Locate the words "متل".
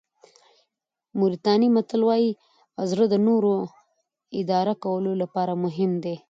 1.75-2.01